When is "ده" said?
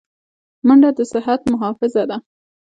2.09-2.17